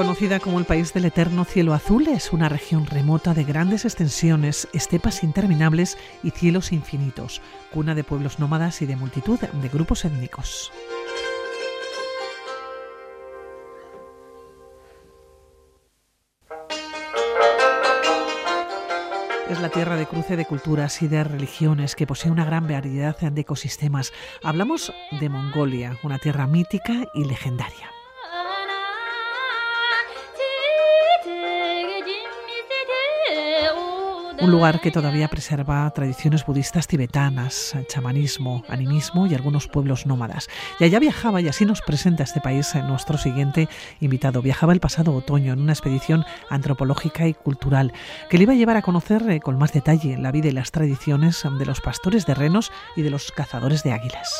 Conocida 0.00 0.40
como 0.40 0.58
el 0.58 0.64
país 0.64 0.94
del 0.94 1.04
eterno 1.04 1.44
cielo 1.44 1.74
azul, 1.74 2.08
es 2.08 2.32
una 2.32 2.48
región 2.48 2.86
remota 2.86 3.34
de 3.34 3.44
grandes 3.44 3.84
extensiones, 3.84 4.66
estepas 4.72 5.22
interminables 5.22 5.98
y 6.22 6.30
cielos 6.30 6.72
infinitos, 6.72 7.42
cuna 7.70 7.94
de 7.94 8.02
pueblos 8.02 8.38
nómadas 8.38 8.80
y 8.80 8.86
de 8.86 8.96
multitud 8.96 9.38
de 9.38 9.68
grupos 9.68 10.06
étnicos. 10.06 10.72
Es 19.50 19.60
la 19.60 19.68
tierra 19.68 19.96
de 19.96 20.06
cruce 20.06 20.38
de 20.38 20.46
culturas 20.46 21.02
y 21.02 21.08
de 21.08 21.24
religiones 21.24 21.94
que 21.94 22.06
posee 22.06 22.32
una 22.32 22.46
gran 22.46 22.66
variedad 22.66 23.18
de 23.18 23.40
ecosistemas. 23.42 24.14
Hablamos 24.42 24.94
de 25.20 25.28
Mongolia, 25.28 25.98
una 26.02 26.16
tierra 26.18 26.46
mítica 26.46 27.04
y 27.12 27.24
legendaria. 27.24 27.99
Un 34.42 34.50
lugar 34.50 34.80
que 34.80 34.90
todavía 34.90 35.28
preserva 35.28 35.90
tradiciones 35.90 36.46
budistas 36.46 36.86
tibetanas, 36.86 37.76
chamanismo, 37.88 38.64
animismo 38.68 39.26
y 39.26 39.34
algunos 39.34 39.68
pueblos 39.68 40.06
nómadas. 40.06 40.48
Y 40.78 40.84
allá 40.84 40.98
viajaba, 40.98 41.42
y 41.42 41.48
así 41.48 41.66
nos 41.66 41.82
presenta 41.82 42.22
este 42.22 42.40
país 42.40 42.74
nuestro 42.86 43.18
siguiente 43.18 43.68
invitado. 44.00 44.40
Viajaba 44.40 44.72
el 44.72 44.80
pasado 44.80 45.14
otoño 45.14 45.52
en 45.52 45.60
una 45.60 45.74
expedición 45.74 46.24
antropológica 46.48 47.28
y 47.28 47.34
cultural 47.34 47.92
que 48.30 48.38
le 48.38 48.44
iba 48.44 48.54
a 48.54 48.56
llevar 48.56 48.78
a 48.78 48.82
conocer 48.82 49.28
eh, 49.28 49.40
con 49.40 49.58
más 49.58 49.74
detalle 49.74 50.16
la 50.16 50.32
vida 50.32 50.48
y 50.48 50.52
las 50.52 50.70
tradiciones 50.70 51.44
de 51.58 51.66
los 51.66 51.82
pastores 51.82 52.24
de 52.24 52.34
renos 52.34 52.72
y 52.96 53.02
de 53.02 53.10
los 53.10 53.32
cazadores 53.32 53.82
de 53.82 53.92
águilas. 53.92 54.32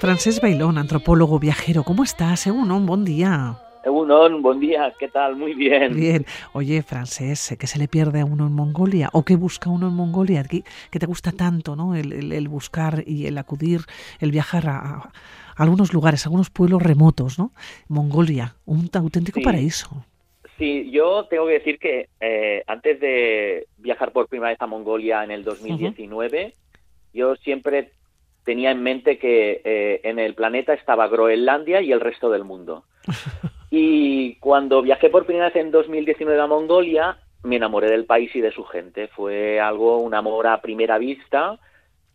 Francés 0.00 0.40
Bailón, 0.40 0.78
antropólogo, 0.78 1.38
viajero, 1.38 1.84
¿cómo 1.84 2.02
estás? 2.02 2.40
Según 2.40 2.72
un 2.72 2.86
buen 2.86 3.04
día. 3.04 3.56
Egunon, 3.84 4.42
buen 4.42 4.60
día, 4.60 4.92
¿qué 4.96 5.08
tal? 5.08 5.34
Muy 5.34 5.54
bien. 5.54 5.96
Bien. 5.96 6.24
Oye, 6.52 6.82
Francés, 6.82 7.56
¿qué 7.58 7.66
se 7.66 7.78
le 7.80 7.88
pierde 7.88 8.20
a 8.20 8.24
uno 8.24 8.46
en 8.46 8.52
Mongolia? 8.52 9.08
¿O 9.12 9.24
qué 9.24 9.34
busca 9.34 9.70
uno 9.70 9.88
en 9.88 9.94
Mongolia? 9.94 10.44
¿Qué, 10.44 10.98
te 10.98 11.06
gusta 11.06 11.32
tanto, 11.32 11.74
no? 11.74 11.96
El, 11.96 12.48
buscar 12.48 13.02
y 13.06 13.26
el 13.26 13.38
acudir, 13.38 13.80
el 14.20 14.30
viajar 14.30 14.68
a, 14.68 15.10
algunos 15.56 15.92
lugares, 15.92 16.24
a 16.24 16.28
algunos 16.28 16.50
pueblos 16.50 16.80
remotos, 16.80 17.38
¿no? 17.38 17.50
Mongolia, 17.88 18.54
un 18.66 18.88
auténtico 18.92 19.40
paraíso. 19.42 19.90
Sí, 20.58 20.88
yo 20.92 21.24
tengo 21.24 21.46
que 21.46 21.54
decir 21.54 21.78
que 21.80 22.08
eh, 22.20 22.62
antes 22.68 23.00
de 23.00 23.66
viajar 23.78 24.12
por 24.12 24.28
primera 24.28 24.50
vez 24.50 24.60
a 24.60 24.66
Mongolia 24.66 25.24
en 25.24 25.32
el 25.32 25.42
2019, 25.42 26.54
yo 27.12 27.34
siempre 27.36 27.90
tenía 28.44 28.70
en 28.70 28.82
mente 28.82 29.18
que 29.18 29.60
eh, 29.64 30.00
en 30.04 30.20
el 30.20 30.34
planeta 30.34 30.72
estaba 30.72 31.08
Groenlandia 31.08 31.80
y 31.80 31.90
el 31.90 32.00
resto 32.00 32.30
del 32.30 32.44
mundo. 32.44 32.84
Y 33.74 34.34
cuando 34.34 34.82
viajé 34.82 35.08
por 35.08 35.24
primera 35.24 35.46
vez 35.46 35.56
en 35.56 35.70
2019 35.70 36.38
a 36.38 36.46
Mongolia, 36.46 37.16
me 37.42 37.56
enamoré 37.56 37.90
del 37.90 38.04
país 38.04 38.30
y 38.36 38.42
de 38.42 38.52
su 38.52 38.64
gente. 38.64 39.08
Fue 39.08 39.60
algo, 39.60 39.96
un 39.96 40.12
amor 40.12 40.46
a 40.46 40.60
primera 40.60 40.98
vista. 40.98 41.58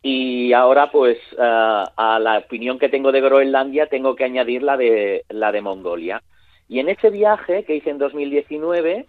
Y 0.04 0.54
ahora, 0.54 0.92
pues, 0.92 1.18
eh, 1.32 1.36
a 1.40 2.20
la 2.22 2.38
opinión 2.38 2.78
que 2.78 2.90
tengo 2.90 3.12
de 3.12 3.22
Groenlandia, 3.22 3.88
tengo 3.88 4.16
que 4.16 4.24
añadir 4.24 4.62
la 4.62 4.78
de, 4.78 5.26
la 5.30 5.52
de 5.52 5.62
Mongolia. 5.62 6.22
Y 6.70 6.78
en 6.78 6.90
ese 6.90 7.10
viaje 7.10 7.64
que 7.64 7.78
hice 7.78 7.90
en 7.90 7.98
2019, 7.98 9.08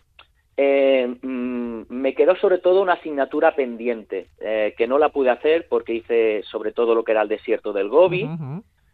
eh, 0.57 1.17
mm, 1.21 1.83
me 1.91 2.15
quedó 2.15 2.35
sobre 2.37 2.57
todo 2.57 2.81
una 2.81 2.95
asignatura 2.95 3.55
pendiente, 3.55 4.29
eh, 4.41 4.75
que 4.79 4.87
no 4.87 4.97
la 4.97 5.11
pude 5.11 5.29
hacer 5.29 5.67
porque 5.69 5.97
hice 5.97 6.43
sobre 6.45 6.73
todo 6.73 6.95
lo 6.95 7.05
que 7.05 7.13
era 7.13 7.21
el 7.21 7.29
desierto 7.29 7.75
del 7.75 7.91
Gobi, 7.91 8.27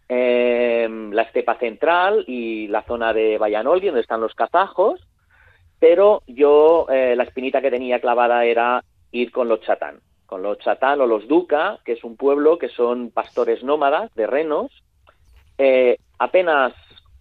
eh, 0.09 0.89
la 1.13 1.23
estepa 1.23 1.57
central 1.57 2.25
y 2.27 2.69
la 2.69 2.83
zona 2.83 3.13
de 3.13 3.39
Vallanolgi, 3.39 3.87
donde 3.87 4.03
están 4.03 4.21
los 4.21 4.35
kazajos, 4.35 5.01
pero 5.79 6.23
yo 6.27 6.87
eh, 6.91 7.15
la 7.17 7.25
espinita 7.25 7.61
que 7.61 7.71
tenía 7.71 8.01
clavada 8.01 8.45
era 8.45 8.85
ir 9.13 9.31
con 9.31 9.49
los 9.49 9.61
chatán, 9.61 10.01
con 10.27 10.43
los 10.43 10.59
chatán 10.59 11.01
o 11.01 11.07
los 11.07 11.29
duca, 11.29 11.79
que 11.85 11.93
es 11.93 12.05
un 12.05 12.17
pueblo 12.17 12.59
que 12.59 12.69
son 12.69 13.11
pastores 13.11 13.63
nómadas 13.63 14.15
de 14.15 14.27
renos, 14.27 14.71
eh, 15.59 15.99
apenas 16.19 16.73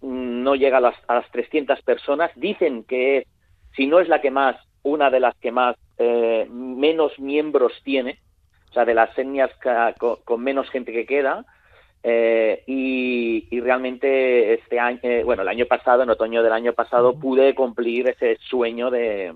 mm, 0.01 0.44
no 0.44 0.55
llega 0.55 0.77
a 0.77 0.81
las, 0.81 0.95
a 1.07 1.15
las 1.15 1.29
300 1.31 1.81
personas, 1.81 2.31
dicen 2.35 2.83
que 2.83 3.17
es, 3.17 3.27
si 3.75 3.88
no 3.88 4.00
es 4.00 4.07
la 4.07 4.21
que 4.21 4.31
más, 4.31 4.55
una 4.83 5.09
de 5.09 5.19
las 5.19 5.35
que 5.35 5.51
más 5.51 5.75
eh, 5.97 6.47
menos 6.50 7.17
miembros 7.19 7.73
tiene, 7.83 8.19
o 8.69 8.73
sea, 8.73 8.85
de 8.85 8.94
las 8.94 9.17
etnias 9.17 9.51
con 10.25 10.44
menos 10.44 10.69
gente 10.69 10.91
que 10.91 11.05
queda, 11.05 11.45
eh, 12.03 12.64
y, 12.68 13.59
realmente 13.62 14.56
este 14.56 14.78
año, 14.78 15.00
eh, 15.03 15.24
bueno, 15.24 15.41
el 15.44 15.47
año 15.47 15.66
pasado, 15.66 16.03
en 16.03 16.09
otoño 16.09 16.44
del 16.44 16.52
año 16.52 16.74
pasado, 16.74 17.18
pude 17.18 17.56
cumplir 17.56 18.09
ese 18.09 18.38
sueño 18.50 18.91
de, 18.91 19.34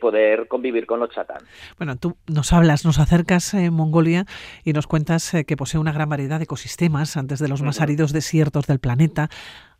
poder 0.00 0.46
convivir 0.46 0.86
con 0.86 1.00
los 1.00 1.10
chatán. 1.10 1.42
Bueno, 1.78 1.96
tú 1.96 2.16
nos 2.28 2.52
hablas, 2.52 2.84
nos 2.84 3.00
acercas 3.00 3.54
en 3.54 3.74
Mongolia 3.74 4.24
y 4.62 4.72
nos 4.72 4.86
cuentas 4.86 5.34
eh, 5.34 5.44
que 5.44 5.56
posee 5.56 5.80
una 5.80 5.90
gran 5.90 6.08
variedad 6.08 6.38
de 6.38 6.44
ecosistemas, 6.44 7.16
antes 7.16 7.40
de 7.40 7.48
los 7.48 7.60
más 7.62 7.80
áridos 7.80 8.12
desiertos 8.12 8.68
del 8.68 8.78
planeta, 8.78 9.30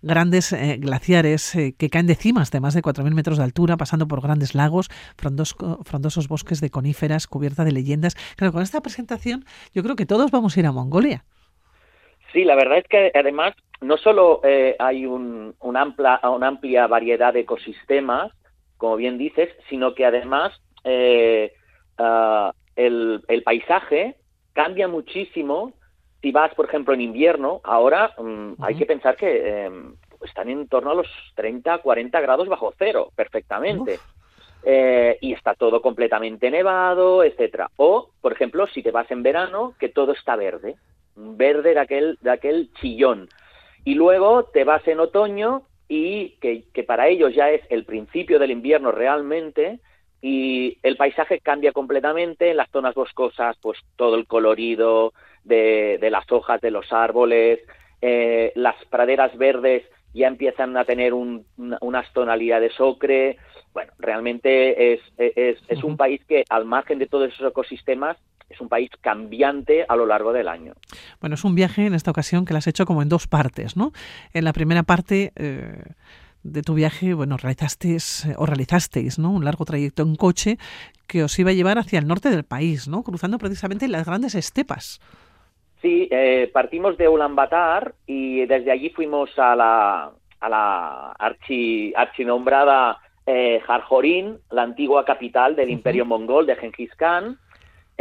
grandes 0.03 0.57
glaciares 0.79 1.53
que 1.79 1.91
caen 1.91 2.09
de 2.09 2.17
cimas 2.17 2.51
de 2.51 2.59
más 2.59 2.75
de 2.75 2.83
4.000 2.83 3.15
metros 3.15 3.39
de 3.39 3.45
altura, 3.45 3.77
pasando 3.77 4.09
por 4.09 4.21
grandes 4.21 4.57
lagos, 4.57 4.89
frondosos 5.17 6.27
bosques 6.27 6.61
de 6.61 6.71
coníferas, 6.71 7.29
cubierta 7.29 7.65
de 7.65 7.71
leyendas. 7.71 8.17
Claro, 8.35 8.53
con 8.53 8.63
esta 8.63 8.81
presentación 8.81 9.45
yo 9.75 9.85
creo 9.85 9.95
que 9.95 10.07
todos 10.07 10.33
vamos 10.33 10.57
a 10.57 10.61
ir 10.61 10.67
a 10.67 10.73
Mongolia. 10.73 11.25
Sí, 12.33 12.45
la 12.45 12.55
verdad 12.55 12.79
es 12.79 12.89
que 12.89 13.11
además 13.15 13.55
no 13.81 13.97
solo 13.97 14.41
eh, 14.45 14.77
hay 14.79 15.07
un, 15.07 15.55
amplia, 15.75 16.21
una 16.25 16.49
amplia 16.49 16.87
variedad 16.87 17.33
de 17.33 17.41
ecosistemas, 17.41 18.33
como 18.77 18.97
bien 18.97 19.19
dices, 19.19 19.51
sino 19.69 19.95
que 19.95 20.05
además 20.05 20.53
eh, 20.85 21.53
ah, 21.99 22.53
el, 22.77 23.23
paisaje 23.45 24.17
cambia 24.53 24.87
muchísimo 24.87 25.73
si 26.23 26.33
vas, 26.33 26.55
por 26.55 26.67
ejemplo, 26.67 26.95
en 26.95 27.01
invierno. 27.01 27.61
Ahora 27.65 28.15
mm, 28.19 28.63
hay 28.63 28.75
que 28.77 28.87
pensar 28.87 29.17
que 29.17 29.65
em, 29.65 29.95
están 30.25 30.51
en 30.51 30.69
torno 30.69 30.91
a 30.91 30.95
los 30.95 31.09
30, 31.35 31.79
40 31.79 32.21
grados 32.21 32.49
bajo 32.49 32.73
cero, 32.79 33.11
perfectamente. 33.17 33.99
Eh, 34.63 35.17
y 35.23 35.33
está 35.33 35.55
todo 35.55 35.81
completamente 35.81 36.51
nevado, 36.51 37.25
etcétera. 37.25 37.71
O, 37.77 38.11
por 38.21 38.33
ejemplo, 38.33 38.67
si 38.67 38.83
te 38.83 38.91
vas 38.91 39.11
en 39.11 39.23
verano, 39.23 39.75
que 39.81 39.89
todo 39.89 40.13
está 40.13 40.37
verde 40.37 40.77
verde 41.17 41.75
de 41.75 41.81
aquel, 41.81 42.19
de 42.21 42.31
aquel 42.31 42.71
chillón. 42.81 43.29
Y 43.85 43.95
luego 43.95 44.45
te 44.45 44.65
vas 44.65 44.87
en 44.89 45.01
otoño 45.01 45.63
y 45.89 46.37
que, 46.41 46.85
para 46.85 47.09
ellos 47.09 47.35
ya 47.35 47.51
es 47.51 47.63
el 47.69 47.85
principio 47.85 48.39
del 48.39 48.53
invierno 48.53 48.93
realmente 48.93 49.81
y 50.23 50.79
el 50.83 50.97
paisaje 50.97 51.41
cambia 51.41 51.73
completamente 51.73 52.51
en 52.51 52.59
las 52.59 52.71
zonas 52.71 52.95
boscosas, 52.95 53.57
pues 53.61 53.79
todo 53.97 54.17
el 54.17 54.27
colorido 54.27 55.13
de, 55.45 55.99
las 56.11 56.31
hojas 56.31 56.61
de 56.61 56.71
los 56.71 56.93
árboles, 56.93 57.61
eh, 58.03 58.53
las 58.55 58.77
praderas 58.87 59.37
verdes 59.37 59.83
ya 60.13 60.29
empiezan 60.29 60.77
a 60.77 60.85
tener 60.85 61.15
unas 61.15 62.13
tonalidades 62.13 62.79
ocre. 62.81 63.39
Bueno, 63.73 63.93
realmente 63.99 64.95
es, 64.95 65.01
es, 65.17 65.59
es 65.69 65.83
un 65.83 65.97
país 65.97 66.21
que 66.27 66.45
al 66.51 66.67
margen 66.67 66.99
de 66.99 67.07
todos 67.07 67.33
esos 67.33 67.51
ecosistemas 67.51 68.17
es 68.51 68.61
un 68.61 68.69
país 68.69 68.91
cambiante 69.01 69.87
a 69.89 69.97
lo 69.97 70.05
largo 70.05 70.33
del 70.33 70.49
año. 70.49 70.75
Bueno, 71.21 71.35
es 71.35 71.45
un 71.45 71.55
viaje 71.55 71.87
en 71.87 71.95
esta 71.95 72.11
ocasión 72.11 72.45
que 72.45 72.53
lo 72.53 72.59
has 72.59 72.67
hecho 72.67 72.85
como 72.85 73.01
en 73.01 73.09
dos 73.09 73.27
partes, 73.27 73.77
¿no? 73.77 73.93
En 74.35 74.45
la 74.45 74.53
primera 74.53 74.83
parte 74.83 75.33
eh, 75.37 75.83
de 76.43 76.63
tu 76.63 76.75
viaje, 76.75 77.15
bueno, 77.15 77.37
realizasteis 77.37 78.29
o 78.37 78.47
realizasteis, 78.47 79.19
¿no? 79.19 79.31
Un 79.31 79.45
largo 79.45 79.65
trayecto 79.65 80.03
en 80.03 80.17
coche 80.17 80.59
que 81.07 81.23
os 81.23 81.39
iba 81.39 81.51
a 81.51 81.55
llevar 81.55 81.79
hacia 81.79 82.01
el 82.01 82.07
norte 82.07 82.29
del 82.29 82.45
país, 82.45 82.89
¿no? 82.89 83.03
Cruzando 83.05 83.39
precisamente 83.39 83.89
las 83.89 84.05
grandes 84.05 84.35
estepas. 84.35 85.01
Sí, 85.81 86.09
eh, 86.11 86.51
partimos 86.53 86.99
de 86.99 87.09
Ulaanbaatar 87.09 87.95
y 88.07 88.45
desde 88.47 88.71
allí 88.71 88.91
fuimos 88.91 89.31
a 89.39 89.57
la, 89.57 90.13
a 90.41 90.49
la 90.49 91.13
archi, 91.13 91.95
archinombrada 91.97 92.99
eh, 93.27 93.61
Jarjorín, 93.67 94.39
la 94.51 94.63
antigua 94.63 95.05
capital 95.05 95.57
del 95.57 95.71
Imperio 95.71 96.05
Mongol 96.05 96.47
de 96.47 96.57
Genghis 96.57 96.95
Khan 96.97 97.39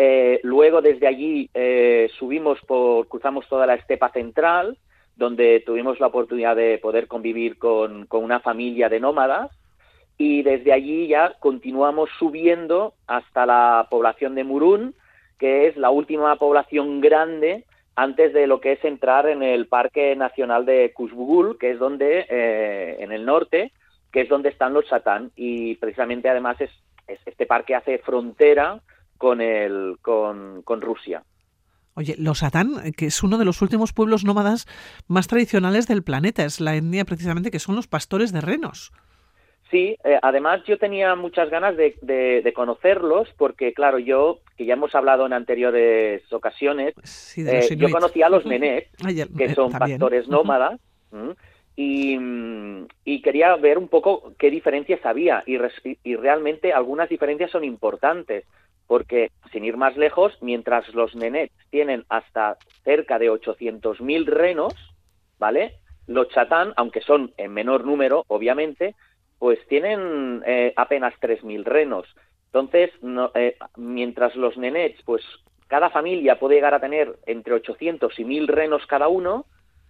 eh, 0.01 0.39
luego 0.43 0.81
desde 0.81 1.07
allí 1.07 1.49
eh, 1.53 2.09
subimos 2.17 2.57
por, 2.61 3.09
cruzamos 3.09 3.45
toda 3.49 3.67
la 3.67 3.73
estepa 3.73 4.09
central, 4.11 4.77
donde 5.17 5.61
tuvimos 5.65 5.99
la 5.99 6.07
oportunidad 6.07 6.55
de 6.55 6.77
poder 6.77 7.07
convivir 7.07 7.57
con, 7.57 8.07
una 8.09 8.39
familia 8.39 8.87
de 8.87 9.01
nómadas 9.01 9.51
y 10.17 10.41
desde 10.41 10.71
allí 10.71 11.09
ya 11.09 11.33
continuamos 11.41 12.09
subiendo 12.17 12.93
hasta 13.07 13.45
la 13.45 13.87
población 13.91 14.35
de 14.35 14.45
Murún, 14.45 14.95
que 15.37 15.67
es 15.67 15.75
la 15.75 15.89
última 15.89 16.33
población 16.37 17.01
grande 17.01 17.65
antes 17.97 18.31
de 18.31 18.47
lo 18.47 18.61
que 18.61 18.71
es 18.71 18.85
entrar 18.85 19.27
en 19.27 19.43
el 19.43 19.67
Parque 19.67 20.15
Nacional 20.15 20.65
de 20.65 20.93
Kuzbugul, 20.93 21.57
que 21.57 21.71
es 21.71 21.77
donde, 21.77 22.25
eh, 22.29 22.95
en 23.01 23.11
el 23.11 23.25
norte, 23.25 23.73
que 24.13 24.21
es 24.21 24.29
donde 24.29 24.47
están 24.47 24.73
los 24.73 24.87
satán. 24.87 25.33
Y 25.35 25.75
precisamente 25.75 26.29
además 26.29 26.55
es 26.61 26.71
este 27.25 27.45
parque 27.45 27.75
hace 27.75 27.97
frontera 27.97 28.79
con, 29.19 29.41
el, 29.41 29.97
con, 30.01 30.63
con 30.63 30.81
Rusia. 30.81 31.23
Oye, 31.93 32.15
los 32.17 32.43
Atán, 32.43 32.93
que 32.95 33.07
es 33.07 33.21
uno 33.23 33.37
de 33.37 33.43
los 33.43 33.61
últimos 33.61 33.91
pueblos 33.91 34.23
nómadas 34.23 34.67
más 35.07 35.27
tradicionales 35.27 35.85
del 35.85 36.01
planeta, 36.01 36.45
es 36.45 36.61
la 36.61 36.75
etnia 36.75 37.03
precisamente 37.03 37.51
que 37.51 37.59
son 37.59 37.75
los 37.75 37.87
pastores 37.87 38.31
de 38.31 38.39
renos. 38.39 38.93
Sí, 39.69 39.97
eh, 40.03 40.17
además 40.21 40.61
yo 40.65 40.77
tenía 40.77 41.13
muchas 41.15 41.49
ganas 41.49 41.75
de, 41.77 42.53
conocerlos 42.55 43.27
porque, 43.37 43.73
claro, 43.73 43.99
yo, 43.99 44.39
que 44.57 44.65
ya 44.65 44.73
hemos 44.73 44.95
hablado 44.95 45.25
en 45.25 45.33
anteriores 45.33 46.23
ocasiones, 46.31 46.95
eh, 47.37 47.75
yo 47.75 47.89
conocía 47.91 48.27
a 48.27 48.29
los 48.29 48.45
Nenet, 48.47 48.87
que 49.37 49.53
son 49.53 49.71
pastores 49.71 50.27
nómadas, 50.29 50.79
y, 51.75 52.17
y, 53.05 53.21
quería 53.21 53.55
ver 53.57 53.77
un 53.77 53.89
poco 53.89 54.33
qué 54.39 54.49
diferencias 54.49 55.05
había 55.05 55.43
y, 55.45 55.57
y 56.03 56.15
realmente 56.15 56.73
algunas 56.73 57.09
diferencias 57.09 57.51
son 57.51 57.63
importantes 57.63 58.45
porque, 58.89 59.29
sin 59.51 59.65
ir 59.65 59.77
más 59.77 59.95
lejos, 59.97 60.35
mientras 60.41 60.91
los 60.95 61.15
Nenet 61.15 61.51
tienen 61.69 62.05
hasta 62.09 62.57
cerca 62.83 63.19
de 63.19 63.29
800.000 63.29 64.25
renos, 64.25 64.73
¿vale? 65.37 65.75
Los 66.07 66.29
Chatán, 66.29 66.73
aunque 66.75 67.01
son 67.01 67.31
en 67.37 67.53
menor 67.53 67.85
número, 67.85 68.25
obviamente, 68.29 68.95
pues 69.37 69.59
tienen 69.67 70.41
eh, 70.43 70.73
apenas 70.75 71.13
3.000 71.21 71.65
renos. 71.65 72.07
Entonces, 72.47 72.89
eh, 73.35 73.57
mientras 73.77 74.35
los 74.35 74.57
nenets, 74.57 74.99
pues 75.03 75.21
cada 75.67 75.91
familia 75.91 76.39
puede 76.39 76.55
llegar 76.55 76.73
a 76.73 76.79
tener 76.79 77.19
entre 77.27 77.53
800 77.53 78.17
y 78.17 78.23
1.000 78.23 78.47
renos 78.47 78.87
cada 78.87 79.07
uno, 79.07 79.45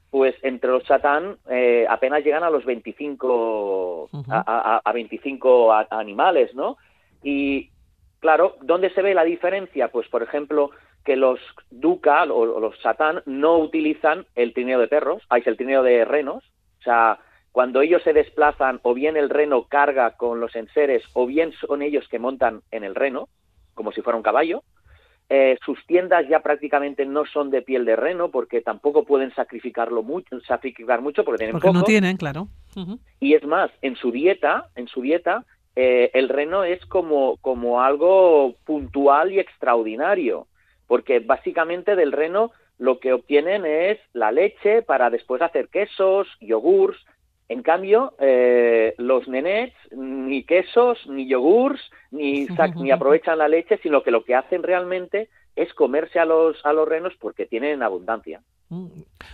pues 0.09 0.35
entre 0.41 0.71
los 0.71 0.83
chatán 0.83 1.37
eh, 1.49 1.85
apenas 1.89 2.21
llegan 2.21 2.43
a 2.43 2.49
los 2.49 2.65
25, 2.65 4.09
a, 4.27 4.81
a, 4.83 4.91
25 4.91 5.71
animales, 5.89 6.53
¿no? 6.53 6.75
Y 7.23 7.69
claro, 8.19 8.57
¿dónde 8.61 8.89
se 8.91 9.01
ve 9.01 9.13
la 9.13 9.23
diferencia? 9.23 9.89
Pues, 9.89 10.07
por 10.07 10.23
ejemplo, 10.23 10.71
que 11.03 11.15
los 11.15 11.39
duca 11.71 12.23
o, 12.23 12.59
los 12.59 12.79
chatán 12.79 13.21
no 13.25 13.57
utilizan 13.57 14.25
el 14.35 14.53
trineo 14.53 14.79
de 14.79 14.87
perros, 14.87 15.23
hay 15.29 15.41
el 15.45 15.57
trineo 15.57 15.83
de 15.83 16.05
renos, 16.05 16.43
o 16.79 16.83
sea, 16.83 17.19
cuando 17.51 17.81
ellos 17.81 18.03
se 18.03 18.13
desplazan, 18.13 18.79
o 18.83 18.93
bien 18.93 19.17
el 19.17 19.29
reno 19.29 19.63
carga 19.63 20.11
con 20.11 20.39
los 20.39 20.55
enseres, 20.55 21.03
o 21.13 21.25
bien 21.25 21.51
son 21.53 21.81
ellos 21.81 22.07
que 22.07 22.19
montan 22.19 22.61
en 22.71 22.83
el 22.83 22.95
reno, 22.95 23.27
como 23.73 23.91
si 23.91 24.01
fuera 24.01 24.17
un 24.17 24.23
caballo. 24.23 24.63
Eh, 25.31 25.57
sus 25.63 25.85
tiendas 25.85 26.27
ya 26.27 26.39
prácticamente 26.39 27.05
no 27.05 27.25
son 27.25 27.51
de 27.51 27.61
piel 27.61 27.85
de 27.85 27.95
reno 27.95 28.29
porque 28.31 28.61
tampoco 28.61 29.03
pueden 29.03 29.33
sacrificarlo 29.35 30.01
mucho, 30.01 30.39
sacrificar 30.41 31.01
mucho 31.01 31.23
porque 31.23 31.45
tienen 31.45 31.53
porque 31.53 31.71
no 31.71 31.83
tienen, 31.83 32.17
claro. 32.17 32.47
Y 33.19 33.33
es 33.33 33.43
más, 33.45 33.69
en 33.81 33.95
su 33.95 34.11
dieta, 34.11 34.69
en 34.75 34.87
su 34.87 35.01
dieta, 35.01 35.45
eh, 35.75 36.11
el 36.13 36.29
reno 36.29 36.63
es 36.63 36.83
como, 36.85 37.37
como 37.37 37.81
algo 37.81 38.55
puntual 38.65 39.31
y 39.31 39.39
extraordinario, 39.39 40.47
porque 40.87 41.19
básicamente 41.19 41.95
del 41.95 42.11
reno 42.11 42.51
lo 42.77 42.99
que 42.99 43.13
obtienen 43.13 43.65
es 43.65 43.99
la 44.13 44.31
leche 44.31 44.81
para 44.81 45.09
después 45.09 45.41
hacer 45.41 45.67
quesos, 45.69 46.27
yogurts, 46.39 46.99
en 47.49 47.63
cambio, 47.63 48.13
eh, 48.19 48.93
los 48.97 49.27
nenets 49.27 49.75
ni 49.91 50.43
quesos, 50.43 50.99
ni 51.07 51.27
yogurts, 51.27 51.81
ni, 52.11 52.47
ni 52.75 52.91
aprovechan 52.91 53.39
la 53.39 53.47
leche, 53.47 53.79
sino 53.81 54.03
que 54.03 54.11
lo 54.11 54.23
que 54.23 54.35
hacen 54.35 54.63
realmente 54.63 55.29
es 55.55 55.73
comerse 55.73 56.19
a 56.19 56.25
los, 56.25 56.63
a 56.65 56.73
los 56.73 56.87
renos 56.87 57.13
porque 57.19 57.47
tienen 57.47 57.81
abundancia. 57.83 58.41
Mm. 58.69 58.87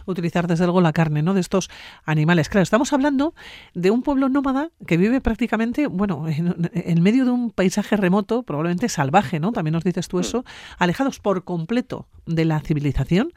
Utilizar 0.05 0.47
desde 0.47 0.65
luego 0.65 0.81
la 0.81 0.93
carne, 0.93 1.21
¿no? 1.21 1.33
De 1.33 1.41
estos 1.41 1.69
animales. 2.05 2.49
Claro, 2.49 2.63
estamos 2.63 2.93
hablando 2.93 3.33
de 3.73 3.91
un 3.91 4.01
pueblo 4.01 4.29
nómada 4.29 4.71
que 4.87 4.97
vive 4.97 5.21
prácticamente, 5.21 5.87
bueno, 5.87 6.25
en, 6.27 7.03
medio 7.03 7.25
de 7.25 7.31
un 7.31 7.51
paisaje 7.51 7.97
remoto, 7.97 8.43
probablemente 8.43 8.89
salvaje, 8.89 9.39
¿no? 9.39 9.51
También 9.51 9.73
nos 9.73 9.83
dices 9.83 10.07
tú 10.07 10.17
mm. 10.17 10.21
eso, 10.21 10.45
alejados 10.79 11.19
por 11.19 11.43
completo 11.43 12.07
de 12.25 12.45
la 12.45 12.59
civilización 12.61 13.33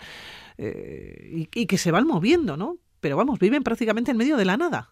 eh, 0.56 1.30
y, 1.32 1.48
y, 1.54 1.66
que 1.66 1.78
se 1.78 1.90
van 1.90 2.06
moviendo, 2.06 2.56
¿no? 2.56 2.76
pero 3.00 3.16
vamos, 3.16 3.38
viven 3.38 3.62
prácticamente 3.62 4.10
en 4.10 4.16
medio 4.16 4.36
de 4.36 4.44
la 4.44 4.56
nada. 4.56 4.90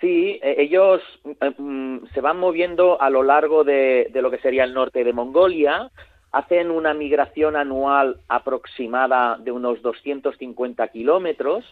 Sí, 0.00 0.40
e, 0.42 0.62
ellos 0.62 1.00
eh, 1.24 1.52
mm, 1.56 2.06
se 2.12 2.20
van 2.20 2.38
moviendo 2.38 3.00
a 3.00 3.10
lo 3.10 3.22
largo 3.22 3.64
de, 3.64 4.10
lo 4.14 4.30
que 4.30 4.38
sería 4.38 4.64
el 4.64 4.74
norte 4.74 5.04
de 5.04 5.12
Mongolia, 5.12 5.90
hacen 6.32 6.70
una 6.70 6.94
migración 6.94 7.56
anual 7.56 8.20
aproximada 8.28 9.36
de 9.38 9.52
unos 9.52 9.82
250 9.82 10.88
kilómetros 10.88 11.64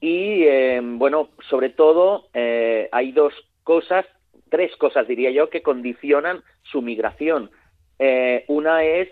y, 0.00 0.44
em, 0.44 0.98
bueno, 0.98 1.30
sobre 1.48 1.70
todo 1.70 2.26
eh, 2.34 2.88
hay 2.92 3.12
dos 3.12 3.32
cosas, 3.64 4.06
tres 4.50 4.76
cosas 4.76 5.08
diría 5.08 5.30
yo, 5.30 5.48
que 5.50 5.62
condicionan 5.62 6.42
su 6.62 6.82
migración. 6.82 7.50
Eh, 7.98 8.44
una 8.48 8.84
es 8.84 9.08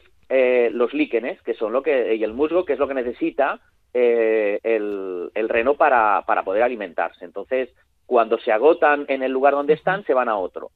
los 0.72 0.94
líquenes, 0.94 1.42
que 1.42 1.54
son 1.54 1.72
lo 1.72 1.82
que, 1.82 2.14
y 2.14 2.22
el 2.22 2.32
musgo, 2.32 2.64
que 2.64 2.74
es 2.74 2.78
lo 2.78 2.86
que 2.86 2.94
necesita 2.94 3.60
eh, 3.92 4.60
el, 4.62 5.48
reno 5.48 5.74
para, 5.74 6.22
para, 6.24 6.44
poder 6.44 6.62
alimentarse. 6.62 7.24
Entonces, 7.24 7.70
cuando 8.06 8.38
se 8.38 8.52
agotan 8.52 9.04
en 9.08 9.24
el 9.24 9.32
lugar 9.32 9.54
donde 9.54 9.74
están, 9.74 10.04
se 10.04 10.14
van 10.14 10.28
a 10.28 10.36
otro. 10.36 10.70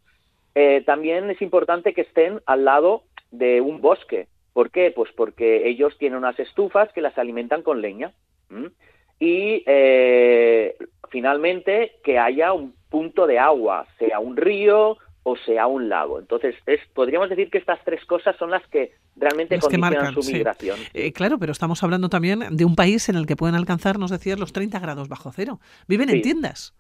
Eh, 0.57 0.83
también 0.85 1.31
es 1.31 1.41
importante 1.41 1.95
que 1.95 2.03
estén 2.03 2.41
al 2.47 2.65
lado 2.65 3.03
de 3.39 3.61
un 3.61 3.81
bosque. 3.81 4.29
¿Por 4.53 4.71
qué? 4.71 4.93
Pues 4.95 5.11
porque 5.17 5.69
ellos 5.69 5.97
tienen 5.99 6.19
unas 6.19 6.39
estufas 6.39 6.93
que 6.93 7.01
las 7.01 7.17
alimentan 7.19 7.63
con 7.63 7.81
leña. 7.81 8.13
Y 9.19 9.63
eh, 9.67 10.77
finalmente 11.11 11.97
que 12.05 12.19
haya 12.19 12.53
un 12.53 12.75
punto 12.89 13.27
de 13.27 13.39
agua, 13.39 13.87
sea 13.99 14.21
un 14.21 14.37
río, 14.37 14.97
o 15.25 15.37
sea 15.37 15.67
un 15.67 15.89
lago. 15.89 16.21
Entonces, 16.21 16.55
es, 16.67 16.81
podríamos 16.93 17.31
decir 17.31 17.51
que 17.51 17.59
estas 17.59 17.83
tres 17.85 18.05
cosas 18.05 18.37
son 18.37 18.51
las 18.51 18.65
que 18.69 18.93
realmente 19.17 19.59
condicionan 19.59 20.15
su 20.15 20.33
migración. 20.33 20.79
Eh, 20.93 21.13
claro, 21.13 21.39
pero 21.39 21.51
estamos 21.51 21.83
hablando 21.83 22.09
también 22.09 22.57
de 22.57 22.65
un 22.65 22.77
país 22.77 23.09
en 23.09 23.17
el 23.17 23.27
que 23.27 23.35
pueden 23.35 23.57
alcanzar, 23.57 23.99
nos 23.99 24.11
decías, 24.11 24.39
los 24.39 24.53
30 24.53 24.79
grados 24.79 25.09
bajo 25.09 25.33
cero. 25.33 25.59
¿Viven 25.89 26.11
en 26.11 26.23
tiendas? 26.23 26.75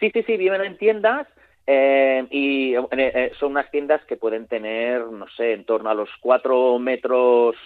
Sí, 0.00 0.10
sí, 0.12 0.22
sí, 0.24 0.36
viven 0.36 0.60
en 0.62 0.76
tiendas 0.76 1.26
eh, 1.66 2.26
y 2.30 2.74
eh, 2.74 3.32
son 3.38 3.52
unas 3.52 3.70
tiendas 3.70 4.04
que 4.04 4.16
pueden 4.16 4.46
tener, 4.46 5.06
no 5.06 5.26
sé, 5.36 5.52
en 5.52 5.64
torno 5.64 5.90
a 5.90 5.94
los 5.94 6.10
4 6.20 6.78
metros 6.78 7.56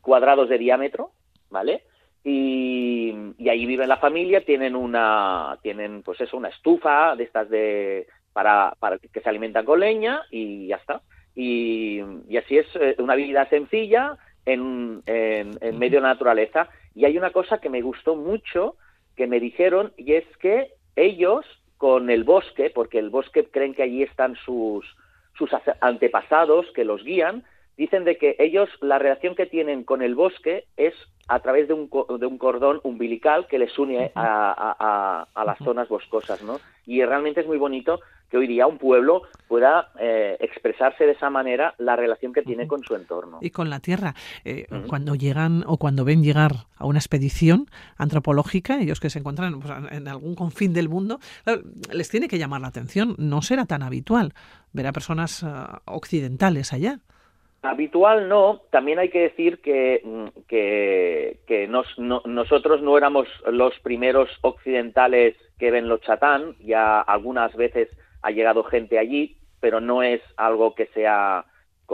cuadrados 0.00 0.48
de 0.48 0.56
diámetro, 0.56 1.10
¿vale? 1.50 1.82
Y, 2.22 3.12
y, 3.36 3.48
ahí 3.48 3.66
vive 3.66 3.86
la 3.88 3.96
familia, 3.96 4.44
tienen 4.44 4.76
una, 4.76 5.58
tienen 5.62 6.02
pues 6.02 6.20
eso, 6.20 6.36
una 6.36 6.48
estufa 6.48 7.16
de 7.16 7.24
estas 7.24 7.50
de, 7.50 8.06
para, 8.32 8.74
para 8.78 8.98
que 8.98 9.20
se 9.20 9.28
alimentan 9.28 9.64
con 9.64 9.80
leña 9.80 10.22
y 10.30 10.68
ya 10.68 10.76
está. 10.76 11.02
Y, 11.34 12.00
así 12.36 12.58
es 12.58 12.66
eh, 12.76 12.96
una 12.98 13.14
vida 13.14 13.48
sencilla 13.48 14.16
en, 14.46 15.02
en, 15.06 15.78
medio 15.78 15.98
de 15.98 16.02
la 16.02 16.14
naturaleza. 16.14 16.68
Y 16.94 17.04
hay 17.04 17.18
una 17.18 17.30
cosa 17.30 17.58
que 17.58 17.70
me 17.70 17.82
gustó 17.82 18.16
mucho 18.16 18.76
que 19.16 19.26
me 19.26 19.40
dijeron 19.40 19.92
y 19.96 20.14
es 20.14 20.24
que 20.38 20.72
ellos 20.96 21.44
con 21.78 22.10
el 22.10 22.24
bosque, 22.24 22.70
porque 22.74 22.98
el 22.98 23.10
bosque 23.10 23.44
creen 23.44 23.74
que 23.74 23.82
allí 23.82 24.02
están 24.02 24.36
sus, 24.36 24.84
sus 25.36 25.50
antepasados 25.80 26.66
que 26.74 26.84
los 26.84 27.02
guían, 27.04 27.44
dicen 27.76 28.04
de 28.04 28.16
que 28.16 28.36
ellos 28.38 28.68
la 28.80 28.98
relación 28.98 29.34
que 29.34 29.46
tienen 29.46 29.84
con 29.84 30.02
el 30.02 30.14
bosque 30.14 30.64
es 30.76 30.94
a 31.26 31.40
través 31.40 31.68
de 31.68 31.74
un, 31.74 31.90
de 32.18 32.26
un 32.26 32.38
cordón 32.38 32.80
umbilical 32.82 33.46
que 33.46 33.58
les 33.58 33.78
une 33.78 34.12
a, 34.14 35.26
a, 35.34 35.44
las 35.44 35.58
zonas 35.58 35.88
boscosas, 35.88 36.42
¿no? 36.42 36.60
Y 36.86 37.02
realmente 37.04 37.40
es 37.40 37.46
muy 37.46 37.58
bonito 37.58 38.00
que 38.30 38.36
hoy 38.36 38.46
día 38.46 38.66
un 38.66 38.78
pueblo 38.78 39.22
pueda 39.48 39.92
eh, 40.00 40.36
expresarse 40.40 41.04
de 41.04 41.12
esa 41.12 41.30
manera 41.30 41.74
la 41.78 41.96
relación 41.96 42.32
que 42.32 42.42
tiene 42.42 42.66
con 42.66 42.82
su 42.82 42.94
entorno. 42.94 43.38
Y 43.40 43.50
con 43.50 43.70
la 43.70 43.80
tierra. 43.80 44.14
Eh, 44.44 44.66
cuando 44.88 45.14
llegan 45.14 45.64
o 45.66 45.76
cuando 45.76 46.04
ven 46.04 46.22
llegar 46.22 46.52
a 46.76 46.86
una 46.86 46.98
expedición 46.98 47.66
antropológica, 47.96 48.80
ellos 48.80 49.00
que 49.00 49.10
se 49.10 49.18
encuentran 49.18 49.60
pues, 49.60 49.72
en 49.90 50.08
algún 50.08 50.34
confín 50.34 50.72
del 50.72 50.88
mundo, 50.88 51.18
les 51.92 52.08
tiene 52.08 52.28
que 52.28 52.38
llamar 52.38 52.60
la 52.60 52.68
atención. 52.68 53.14
No 53.18 53.42
será 53.42 53.66
tan 53.66 53.82
habitual 53.82 54.32
ver 54.72 54.86
a 54.86 54.92
personas 54.92 55.42
ah, 55.44 55.82
occidentales 55.86 56.72
allá. 56.72 56.98
Habitual 57.62 58.28
no, 58.28 58.60
también 58.70 58.98
hay 58.98 59.08
que 59.08 59.20
decir 59.20 59.62
que, 59.62 60.02
mm, 60.04 60.40
que, 60.46 61.66
nosotros 62.26 62.82
no 62.82 62.98
éramos 62.98 63.26
los 63.50 63.78
primeros 63.78 64.28
occidentales 64.42 65.34
que 65.58 65.70
ven 65.70 65.88
los 65.88 66.02
chatán, 66.02 66.56
ya 66.60 67.00
algunas 67.00 67.56
veces 67.56 67.88
ha 68.24 68.30
llegado 68.30 68.64
gente 68.64 68.98
allí, 68.98 69.36
pero 69.60 69.80
no 69.80 70.02
es 70.02 70.20
algo 70.36 70.74
que 70.74 70.86
sea 70.86 71.44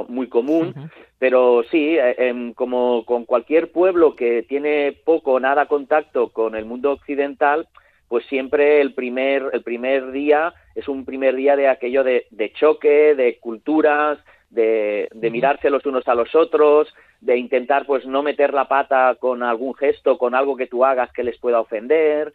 muy 0.08 0.28
común, 0.28 0.90
pero 1.18 1.62
sí, 1.70 1.98
eh, 1.98 2.14
em, 2.16 2.54
como 2.54 3.04
con 3.04 3.24
cualquier 3.24 3.72
pueblo 3.72 4.14
que 4.14 4.44
tiene 4.44 4.96
poco 5.04 5.32
o 5.32 5.40
nada 5.40 5.66
contacto 5.66 6.28
con 6.30 6.54
el 6.54 6.64
mundo 6.64 6.92
occidental, 6.92 7.68
pues 8.08 8.24
siempre 8.26 8.80
el 8.80 8.94
primer, 8.94 9.50
el 9.52 9.62
primer 9.62 10.12
día 10.12 10.54
es 10.74 10.88
un 10.88 11.04
primer 11.04 11.34
día 11.34 11.56
de 11.56 11.68
aquello 11.68 12.04
de, 12.04 12.26
de 12.30 12.52
choque, 12.52 13.14
de 13.14 13.38
culturas, 13.38 14.18
de, 14.50 15.08
mirarse 15.30 15.70
los 15.70 15.86
unos 15.86 16.06
a 16.08 16.14
los 16.14 16.34
otros, 16.34 16.92
de 17.20 17.36
intentar 17.36 17.86
pues 17.86 18.06
no 18.06 18.22
meter 18.22 18.52
la 18.52 18.66
pata 18.66 19.16
con 19.18 19.42
algún 19.42 19.74
gesto, 19.74 20.18
con 20.18 20.34
algo 20.34 20.56
que 20.56 20.66
tú 20.66 20.84
hagas 20.84 21.12
que 21.12 21.24
les 21.24 21.38
pueda 21.38 21.60
ofender. 21.60 22.32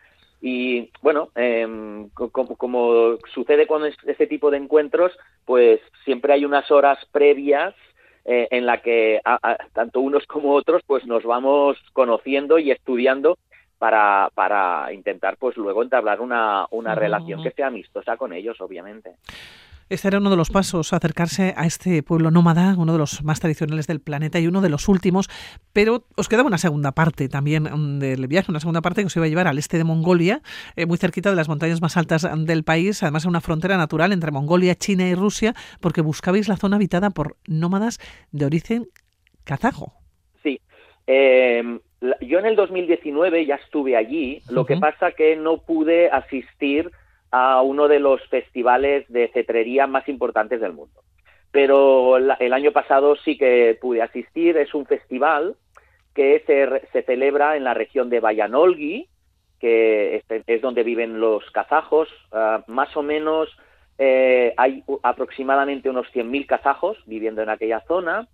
Y 0.48 0.92
bueno, 1.02 1.30
em, 1.34 2.10
como, 2.10 3.18
sucede 3.34 3.66
con 3.66 3.84
este 3.84 4.28
tipo 4.28 4.52
de 4.52 4.58
encuentros, 4.58 5.12
pues 5.44 5.82
siempre 6.04 6.34
hay 6.34 6.46
unas 6.46 6.70
horas 6.70 7.00
previas 7.12 7.74
eh, 8.26 8.48
en 8.52 8.68
la 8.68 8.80
que 8.84 9.22
tanto 9.74 10.02
unos 10.02 10.28
como 10.28 10.54
otros 10.54 10.84
pues 10.86 11.04
nos 11.08 11.24
vamos 11.24 11.80
conociendo 11.94 12.60
y 12.60 12.70
estudiando 12.70 13.40
para, 13.80 14.30
para 14.36 14.94
intentar 14.94 15.36
pues 15.38 15.58
luego 15.58 15.82
entablar 15.82 16.22
una, 16.22 16.68
una 16.70 16.94
relación 16.94 17.42
que 17.42 17.50
sea 17.50 17.66
amistosa 17.66 18.16
con 18.16 18.32
ellos, 18.32 18.62
obviamente. 18.62 19.16
Este 19.88 20.08
era 20.08 20.18
uno 20.18 20.32
de 20.32 20.36
los 20.36 20.50
pasos, 20.50 20.94
acercarse 20.94 21.54
a 21.56 21.68
este 21.68 22.02
pueblo 22.02 22.32
nómada, 22.32 22.74
uno 22.76 22.94
de 22.94 22.98
los 22.98 23.24
más 23.24 23.40
tradicionales 23.40 23.86
del 23.86 24.00
planeta 24.00 24.40
y 24.40 24.48
uno 24.48 24.62
de 24.62 24.70
los 24.70 24.88
últimos, 24.88 25.30
pero 25.74 26.06
os 26.18 26.28
quedaba 26.28 26.48
una 26.48 26.58
segunda 26.58 26.92
parte 26.94 27.30
también 27.30 27.66
mm, 27.66 28.00
del 28.00 28.26
viaje, 28.26 28.50
una 28.50 28.60
segunda 28.60 28.82
parte 28.82 29.02
que 29.02 29.08
os 29.08 29.16
iba 29.16 29.26
a 29.26 29.30
llevar 29.30 29.48
al 29.48 29.60
este 29.60 29.78
de 29.78 29.84
Mongolia, 29.84 30.42
eh, 30.76 30.88
muy 30.88 30.98
cerquita 30.98 31.30
de 31.30 31.36
las 31.36 31.50
montañas 31.50 31.84
más 31.84 31.98
altas 31.98 32.28
del 32.48 32.64
país, 32.64 33.04
además 33.04 33.28
a 33.28 33.30
una 33.30 33.42
frontera 33.42 33.78
natural 33.78 34.12
entre 34.12 34.32
Mongolia, 34.32 34.74
China 34.74 35.08
y 35.08 35.14
Rusia, 35.14 35.54
porque 35.82 36.02
buscabais 36.02 36.48
la 36.48 36.58
zona 36.58 36.78
habitada 36.78 37.12
por 37.12 37.36
nómadas 37.46 38.00
de 38.32 38.48
origen 38.48 38.88
kazajo. 39.44 39.94
Sí. 40.42 40.60
Em, 41.06 41.80
yo 42.22 42.40
en 42.40 42.48
el 42.48 42.56
2019 42.56 43.46
ya 43.46 43.56
estuve 43.56 43.96
allí, 43.96 44.42
lo 44.50 44.66
que 44.66 44.78
pasa 44.78 45.12
que 45.12 45.36
no 45.36 45.60
pude 45.60 46.10
asistir 46.10 46.92
a 47.32 47.62
uno 47.62 47.88
de 47.88 48.00
los 48.00 48.22
festivales 48.28 49.06
de 49.10 49.30
cetrería 49.34 49.88
más 49.88 50.08
importantes 50.08 50.62
del 50.62 50.74
mundo. 50.74 51.02
Pero 51.52 52.18
el 52.18 52.54
año 52.54 52.72
pasado 52.72 53.16
sí 53.16 53.38
que 53.38 53.78
pude 53.80 54.02
asistir. 54.02 54.58
Es 54.58 54.74
un 54.74 54.86
festival 54.86 55.56
que 56.14 56.44
se, 56.92 57.04
celebra 57.04 57.56
en 57.56 57.64
la 57.64 57.74
región 57.74 58.10
de 58.10 58.20
Bayanolgi, 58.20 59.08
que 59.60 60.22
es, 60.28 60.62
donde 60.62 60.84
viven 60.84 61.20
los 61.20 61.50
kazajos. 61.52 62.10
Ah, 62.32 62.64
más 62.68 62.96
o 62.98 63.04
menos 63.04 63.50
eh, 63.98 64.54
hay 64.58 64.84
aproximadamente 65.04 65.90
unos 65.90 66.08
100.000 66.14 66.46
kazajos 66.46 66.98
viviendo 67.06 67.42
en 67.42 67.50
aquella 67.50 67.82
zona 67.82 68.28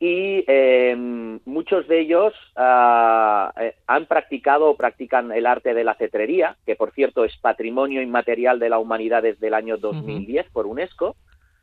y 0.00 0.44
em, 0.46 1.40
muchos 1.44 1.88
de 1.88 2.00
ellos 2.00 2.32
ah, 2.54 3.52
eh, 3.60 3.74
han 3.86 4.06
practicado 4.06 4.70
o 4.70 4.76
practican 4.76 5.32
el 5.32 5.44
arte 5.44 5.74
de 5.74 5.82
la 5.82 5.94
cetrería, 5.94 6.56
que 6.64 6.76
por 6.76 6.92
cierto 6.92 7.24
es 7.24 7.36
patrimonio 7.38 8.00
inmaterial 8.00 8.60
de 8.60 8.68
la 8.68 8.78
humanidad 8.78 9.22
desde 9.22 9.48
el 9.48 9.54
año 9.54 9.76
2010 9.76 10.46
por 10.52 10.66
UNESCO. 10.66 11.16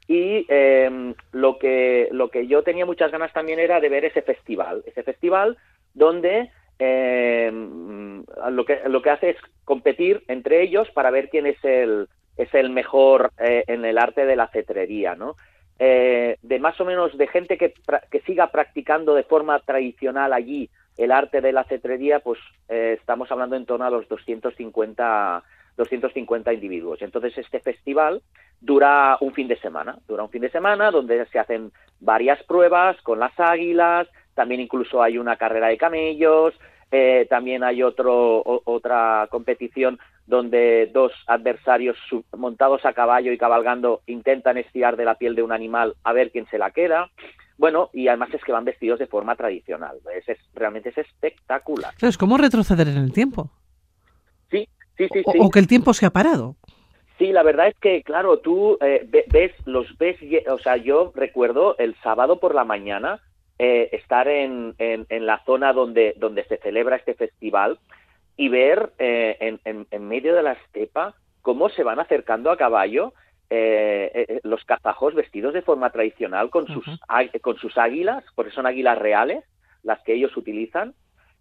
Y 0.08 0.46
em, 0.50 1.16
lo, 1.32 1.58
que, 1.58 2.10
lo 2.12 2.30
que 2.30 2.46
yo 2.46 2.62
tenía 2.62 2.86
muchas 2.86 3.12
ganas 3.12 3.34
también 3.34 3.60
era 3.60 3.80
de 3.80 3.90
ver 3.90 4.06
ese 4.06 4.22
festival, 4.22 4.84
ese 4.86 5.02
festival 5.02 5.58
donde 5.94 6.52
em, 6.78 8.24
lo, 8.50 8.66
que, 8.66 8.82
lo 8.88 9.02
que 9.02 9.10
hace 9.10 9.30
es 9.32 9.38
competir 9.64 10.24
entre 10.28 10.62
ellos 10.62 10.90
para 10.92 11.10
ver 11.10 11.30
quién 11.30 11.48
es 11.48 11.58
el, 11.64 12.08
es 12.38 12.54
el 12.54 12.70
mejor 12.70 13.32
eh, 13.40 13.64
en 13.68 13.86
el 13.86 13.98
arte 13.98 14.26
de 14.26 14.36
la 14.36 14.48
cetrería, 14.50 15.16
¿no? 15.16 15.36
Eh, 15.78 16.38
de 16.42 16.60
más 16.60 16.80
o 16.80 16.86
menos 16.86 17.18
de 17.18 17.28
gente 17.28 17.58
que, 17.58 17.74
que, 18.10 18.22
siga 18.22 18.48
practicando 18.48 19.14
de 19.14 19.24
forma 19.24 19.60
tradicional 19.60 20.32
allí 20.32 20.70
el 20.98 21.12
arte 21.12 21.42
de 21.42 21.52
la 21.52 21.66
cetrería, 21.66 22.20
pues 22.22 22.40
eh, 22.70 22.96
estamos 22.98 23.30
hablando 23.30 23.58
en 23.58 23.66
torno 23.66 23.86
a 23.86 23.90
los 23.90 24.08
250, 24.08 25.44
250 25.76 26.54
individuos. 26.54 27.02
Entonces 27.02 27.38
este 27.38 27.60
festival 27.60 28.22
dura 28.62 29.18
un 29.20 29.34
fin 29.34 29.50
de 29.50 29.60
semana, 29.60 29.98
dura 30.08 30.24
un 30.24 30.30
fin 30.30 30.42
de 30.42 30.50
semana 30.50 30.92
donde 30.92 31.26
se 31.26 31.40
hacen 31.40 31.74
varias 32.00 32.42
pruebas 32.44 32.96
con 33.02 33.20
las 33.20 33.38
águilas, 33.38 34.08
también 34.34 34.62
incluso 34.62 35.04
hay 35.04 35.18
una 35.18 35.36
carrera 35.36 35.68
de 35.68 35.78
camellos, 35.78 36.54
eh, 36.92 37.28
también 37.30 37.64
hay 37.64 37.84
otro, 37.84 38.42
otra 38.46 39.28
competición 39.30 40.00
donde 40.28 40.90
dos 40.94 41.12
adversarios 41.28 41.98
montados 42.36 42.86
a 42.86 42.94
caballo 42.94 43.32
y 43.32 43.38
cabalgando 43.38 44.02
intentan 44.08 44.58
estirar 44.58 44.98
de 44.98 45.06
la 45.06 45.16
piel 45.16 45.36
de 45.36 45.44
un 45.44 45.52
animal 45.52 45.96
a 46.04 46.14
ver 46.14 46.32
quién 46.32 46.48
se 46.48 46.58
la 46.58 46.72
queda. 46.72 47.10
Bueno, 47.58 47.90
y 47.94 48.08
además 48.08 48.34
es 48.34 48.44
que 48.44 48.52
van 48.52 48.66
vestidos 48.66 49.00
de 49.00 49.08
forma 49.08 49.36
tradicional. 49.36 49.98
Es, 50.28 50.38
realmente 50.54 50.90
es 50.90 50.98
espectacular. 50.98 51.94
Es 52.02 52.18
como 52.18 52.38
retroceder 52.38 52.88
en 52.88 52.98
el 52.98 53.14
tiempo. 53.14 53.52
Sí, 54.52 54.68
sí, 54.98 55.08
sí. 55.14 55.24
O, 55.40 55.50
que 55.50 55.60
el 55.60 55.68
tiempo 55.68 55.94
se 55.94 56.06
ha 56.06 56.10
parado. 56.10 56.56
Sí, 57.18 57.32
la 57.32 57.44
verdad 57.44 57.68
es 57.68 57.76
que, 57.80 58.04
claro, 58.04 58.40
tú 58.40 58.78
eh, 58.82 59.08
ves, 59.32 59.54
los 59.66 59.98
ves, 59.98 60.18
o 60.50 60.58
sea, 60.58 60.76
yo 60.76 61.14
recuerdo 61.16 61.78
el 61.78 61.96
sábado 62.04 62.40
por 62.40 62.54
la 62.54 62.66
mañana 62.66 63.22
eh, 63.58 63.90
estar 63.94 64.28
en, 64.28 64.76
en, 64.80 65.26
la 65.26 65.42
zona 65.46 65.72
donde, 65.72 66.14
donde 66.18 66.44
se 66.44 66.58
celebra 66.58 66.98
este 66.98 67.14
festival 67.14 67.80
y 68.38 68.50
ver 68.50 68.92
eh, 69.00 69.58
en, 69.64 69.88
en, 69.90 70.08
medio 70.08 70.36
de 70.36 70.44
la 70.44 70.54
estepa 70.54 71.16
cómo 71.42 71.70
se 71.70 71.84
van 71.84 72.00
acercando 72.00 72.52
a 72.52 72.58
caballo 72.58 73.14
eh, 73.50 74.40
los 74.44 74.64
cazajos 74.66 75.14
vestidos 75.14 75.54
de 75.54 75.62
forma 75.62 75.92
tradicional 75.92 76.50
con 76.50 76.68
sus, 76.68 76.86
con 77.42 77.58
sus 77.58 77.78
águilas, 77.78 78.24
porque 78.36 78.52
son 78.52 78.66
águilas 78.66 78.98
reales 78.98 79.44
las 79.84 80.02
que 80.02 80.14
ellos 80.14 80.36
utilizan, 80.36 80.96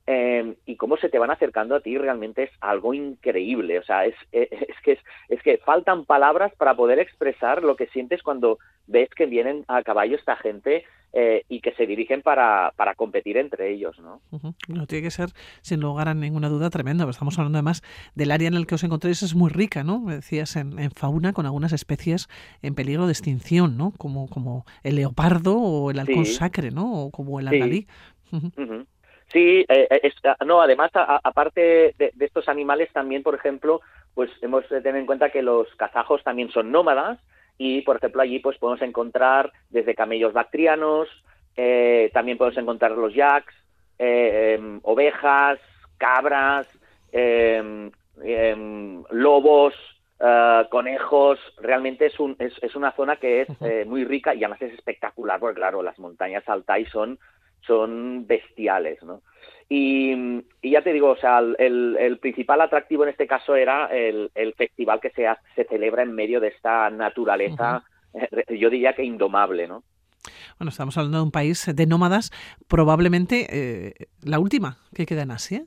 Em, 0.07 0.57
y 0.67 0.77
cómo 0.77 0.99
se 0.99 1.09
te 1.09 1.19
van 1.19 1.31
acercando 1.31 1.75
a 1.75 1.81
ti 1.81 1.97
realmente 1.97 2.43
es 2.43 2.51
algo 2.61 2.93
increíble. 2.93 3.79
O 3.79 3.85
sea, 3.85 4.05
es, 4.05 4.15
es, 4.33 4.51
que, 4.85 4.99
es, 5.31 5.43
que 5.43 5.57
faltan 5.59 6.05
palabras 6.05 6.53
para 6.57 6.77
poder 6.77 6.99
expresar 6.99 7.63
lo 7.63 7.75
que 7.75 7.87
sientes 7.87 8.23
cuando 8.23 8.59
ves 8.87 9.09
que 9.17 9.25
vienen 9.25 9.65
a 9.67 9.83
caballo 9.83 10.17
esta 10.17 10.37
gente 10.37 10.85
eh, 11.15 11.45
y 11.49 11.61
que 11.61 11.73
se 11.73 11.87
dirigen 11.87 12.21
para, 12.21 12.75
para 12.77 12.95
competir 12.95 13.39
entre 13.39 13.73
ellos, 13.73 13.99
¿no? 13.99 14.21
No 14.69 14.87
tiene 14.87 15.05
que 15.05 15.11
ser, 15.11 15.31
sin 15.63 15.81
lugar 15.81 16.09
a 16.09 16.15
ninguna 16.15 16.51
duda, 16.51 16.69
tremendo. 16.69 17.09
Estamos 17.09 17.39
hablando 17.39 17.57
además 17.57 17.83
del 18.15 18.31
área 18.31 18.49
en 18.49 18.55
el 18.55 18.67
que 18.67 18.75
os 18.75 18.85
encontráis 18.85 19.23
es 19.23 19.35
muy 19.35 19.49
rica, 19.49 19.85
¿no? 19.85 20.05
decías, 20.05 20.57
en, 20.57 20.91
fauna 20.91 21.33
con 21.33 21.47
algunas 21.47 21.73
especies 21.73 22.29
en 22.61 22.75
peligro 22.75 23.07
de 23.07 23.13
extinción, 23.13 23.79
¿no? 23.79 23.93
Como, 23.97 24.29
como 24.29 24.67
el 24.83 24.97
leopardo 24.97 25.57
o 25.57 25.91
el 25.91 25.99
halcón 25.99 26.27
sacre, 26.27 26.71
¿no? 26.73 26.93
O 26.93 27.11
como 27.11 27.41
el 27.41 27.49
andalí. 27.49 27.87
Sí, 28.31 28.37
eh, 29.37 29.67
eh, 29.69 30.13
ah, 30.25 30.45
no, 30.45 30.61
además, 30.61 30.91
aparte 30.95 31.95
de, 31.99 32.13
estos 32.21 32.49
animales, 32.49 32.89
también, 32.93 33.23
por 33.23 33.35
ejemplo, 33.35 33.81
pues 34.15 34.31
hemos 34.43 34.69
de 34.69 34.81
tener 34.81 35.01
en 35.01 35.07
cuenta 35.07 35.31
que 35.31 35.43
los 35.43 35.69
kazajos 35.75 36.23
también 36.23 36.51
son 36.51 36.71
nómadas 36.71 37.19
y, 37.59 37.83
por 37.83 37.97
ejemplo, 37.97 38.23
allí 38.23 38.39
pues 38.39 38.59
podemos 38.59 38.83
encontrar 38.83 39.53
desde 39.71 39.95
camellos 39.95 40.33
bactrianos, 40.33 41.09
eh, 41.57 42.11
también 42.13 42.39
podemos 42.39 42.59
encontrar 42.59 42.93
los 42.93 43.15
yaks, 43.15 43.55
em, 43.99 44.81
ovejas, 44.83 45.59
cabras, 45.99 46.69
em, 47.13 47.91
em, 48.23 49.03
lobos, 49.11 49.75
conejos, 50.71 51.39
realmente 51.61 52.07
es, 52.07 52.19
un, 52.19 52.35
es, 52.39 52.55
es, 52.63 52.75
una 52.77 52.93
zona 52.93 53.17
que 53.17 53.43
es 53.43 53.87
muy 53.87 54.05
rica 54.05 54.35
y 54.35 54.39
además 54.39 54.63
es 54.63 54.73
espectacular, 54.73 55.39
porque 55.39 55.57
claro, 55.57 55.83
las 55.83 55.99
montañas 55.99 56.49
Altai 56.49 56.87
son 56.87 57.19
son 57.67 58.27
bestiales, 58.27 59.03
¿no? 59.03 59.23
Y, 59.69 60.15
ya 60.63 60.83
te 60.83 60.93
digo, 60.93 61.11
o 61.11 61.17
sea, 61.17 61.39
el, 61.39 62.19
principal 62.21 62.61
atractivo 62.61 63.05
en 63.05 63.11
este 63.11 63.27
caso 63.27 63.57
era 63.57 63.87
el, 63.87 64.55
festival 64.57 65.01
que 65.01 65.11
se, 65.11 65.27
se 65.55 65.65
celebra 65.65 66.03
en 66.03 66.13
medio 66.13 66.41
de 66.41 66.49
esta 66.49 66.91
naturaleza, 66.91 67.83
eh, 68.15 68.59
yo 68.59 68.71
diría 68.71 68.93
que 68.93 69.05
indomable, 69.05 69.67
¿no? 69.67 69.83
Bueno, 70.59 70.71
estamos 70.71 70.97
hablando 70.97 71.19
de 71.19 71.25
un 71.25 71.31
país 71.31 71.67
de 71.75 71.87
nómadas, 71.87 72.31
probablemente 72.69 73.47
eh, 73.51 73.95
la 74.23 74.39
última 74.39 74.79
que 74.95 75.07
queda 75.07 75.23
en 75.23 75.33
Asia. 75.33 75.67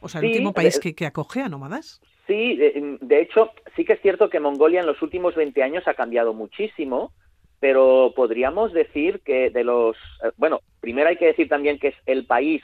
O 0.00 0.08
sea, 0.08 0.20
el 0.20 0.28
último 0.28 0.52
país 0.52 0.78
que, 0.78 0.94
que, 0.94 1.06
acoge 1.06 1.42
a 1.42 1.48
nómadas. 1.48 2.00
Sí, 2.26 2.56
de, 2.56 2.98
de, 3.00 3.20
hecho, 3.20 3.50
sí 3.74 3.84
que 3.84 3.94
es 3.94 4.00
cierto 4.00 4.30
que 4.30 4.38
Mongolia 4.38 4.80
en 4.80 4.86
los 4.86 5.02
últimos 5.02 5.34
20 5.34 5.62
años 5.62 5.86
ha 5.88 5.94
cambiado 5.94 6.32
muchísimo 6.34 7.12
pero 7.60 8.12
podríamos 8.14 8.72
decir 8.72 9.20
que 9.24 9.50
de 9.50 9.64
los, 9.64 9.96
eh, 10.24 10.30
bueno, 10.36 10.60
primero 10.80 11.08
hay 11.08 11.16
que 11.16 11.26
decir 11.26 11.48
también 11.48 11.78
que 11.78 11.88
es 11.88 11.96
el 12.06 12.26
país 12.26 12.62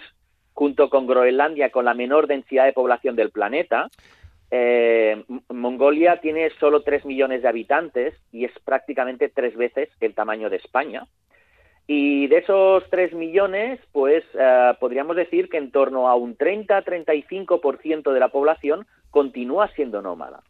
junto 0.53 0.89
con 0.89 1.07
Groenlandia 1.07 1.71
con 1.71 1.85
la 1.85 1.95
menor 1.95 2.27
densidad 2.27 2.65
de 2.65 2.73
población 2.73 3.17
del 3.17 3.31
planeta. 3.31 3.89
Eh, 4.51 5.25
Mongolia 5.49 6.21
tiene 6.21 6.51
solo 6.61 6.83
3 6.83 7.05
millones 7.05 7.43
de 7.43 7.49
habitantes 7.49 8.15
y 8.31 8.45
es 8.45 8.53
prácticamente 8.65 9.29
tres 9.29 9.57
veces 9.57 9.89
el 10.01 10.15
tamaño 10.15 10.49
de 10.49 10.57
España. 10.57 11.07
Y 11.87 12.29
de 12.29 12.39
esos 12.39 12.89
3 12.89 13.13
millones, 13.15 13.81
pues 13.93 14.25
eh, 14.39 14.73
podríamos 14.81 15.17
decir 15.17 15.49
que 15.49 15.59
en 15.59 15.71
torno 15.71 16.09
a 16.09 16.15
un 16.15 16.37
30-35% 16.39 18.13
de 18.13 18.21
la 18.21 18.29
población 18.29 18.87
continúa 19.11 19.69
siendo 19.75 20.01
nómada. 20.01 20.43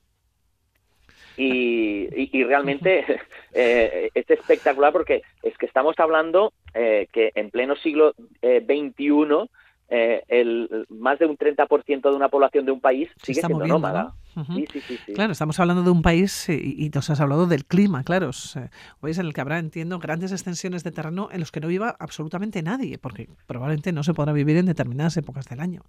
Y, 1.37 2.45
realmente 2.45 3.05
eh, 3.55 4.11
es 4.15 4.31
espectacular 4.31 4.93
porque 4.93 5.23
es 5.43 5.57
que 5.59 5.67
estamos 5.67 5.99
hablando 5.99 6.53
eh, 6.75 7.09
que 7.13 7.33
en 7.35 7.51
pleno 7.51 7.77
siglo 7.77 8.15
XXI 8.43 9.49
eh, 9.89 10.25
el, 10.29 10.87
más 10.89 11.19
de 11.19 11.27
un 11.27 11.37
30% 11.37 12.11
de 12.11 12.17
una 12.17 12.29
población 12.29 12.65
de 12.65 12.73
un 12.73 12.81
país 12.81 13.11
sigue 13.23 13.43
siendo 13.43 13.67
nómada. 13.67 14.15
sí, 14.55 14.67
sí, 14.73 14.81
sí, 14.81 15.13
claro, 15.13 15.33
estamos 15.33 15.61
hablando 15.61 15.83
de 15.83 15.91
un 15.91 16.01
país 16.01 16.49
y, 16.49 16.91
nos 16.95 17.11
has 17.11 17.21
hablado 17.21 17.47
del 17.47 17.67
clima, 17.67 18.03
claro. 18.03 18.31
Un 18.57 18.71
país 19.01 19.19
en 19.19 19.27
el 19.27 19.35
que 19.35 19.41
habrá, 19.43 19.59
entiendo, 19.59 19.99
grandes 19.99 20.33
extensiones 20.33 20.85
de 20.85 20.91
terreno 20.91 21.29
en 21.31 21.41
los 21.41 21.53
que 21.53 21.61
no 21.61 21.69
viva 21.69 21.95
absolutamente 21.99 22.63
nadie, 22.63 22.99
porque 22.99 23.29
probablemente 23.47 23.93
no 23.93 24.03
se 24.03 24.15
podrá 24.15 24.33
vivir 24.33 24.57
en 24.57 24.67
determinadas 24.67 25.17
épocas 25.19 25.47
del 25.47 25.61
año. 25.61 25.83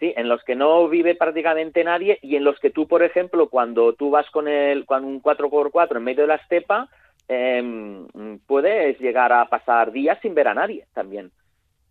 ¿Sí? 0.00 0.12
en 0.16 0.28
los 0.28 0.42
que 0.42 0.56
no 0.56 0.88
vive 0.88 1.14
prácticamente 1.14 1.84
nadie 1.84 2.18
y 2.22 2.34
en 2.34 2.44
los 2.44 2.58
que 2.58 2.70
tú, 2.70 2.88
por 2.88 3.02
ejemplo, 3.02 3.48
cuando 3.48 3.92
tú 3.92 4.10
vas 4.10 4.28
con, 4.30 4.48
el, 4.48 4.86
con 4.86 5.04
un 5.04 5.22
4x4 5.22 5.96
en 5.96 6.02
medio 6.02 6.22
de 6.22 6.28
la 6.28 6.36
estepa, 6.36 6.88
em, 7.28 8.08
puedes 8.46 8.98
llegar 8.98 9.32
a 9.32 9.44
pasar 9.44 9.92
días 9.92 10.18
sin 10.22 10.34
ver 10.34 10.48
a 10.48 10.54
nadie 10.54 10.86
también. 10.94 11.30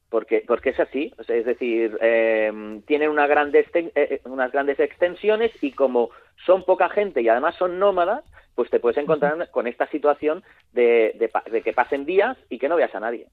Porque, 0.10 0.44
porque 0.46 0.72
es 0.72 0.80
así, 0.80 1.13
es 1.28 1.46
decir, 1.46 1.96
em, 2.01 2.82
tienen 2.82 3.12
una 3.12 3.28
grande 3.28 3.60
eh, 3.60 3.92
eh, 3.94 4.22
unas 4.25 4.51
grandes 4.51 4.80
extensiones 4.80 5.51
y 5.62 5.72
como 5.72 6.10
son 6.48 6.63
poca 6.63 6.89
gente 6.89 7.22
y 7.22 7.30
además 7.30 7.56
son 7.58 7.78
nómadas, 7.78 8.24
pues 8.56 8.72
te 8.72 8.80
puedes 8.80 8.98
encontrar 8.98 9.51
con 9.51 9.68
esta 9.68 9.86
situación 9.88 10.44
de, 10.74 11.30
de 11.51 11.62
que 11.62 11.74
pasen 11.74 12.06
días 12.06 12.38
y 12.50 12.58
que 12.58 12.68
no 12.68 12.75
veas 12.75 12.94
a 12.96 13.00
nadie. 13.00 13.28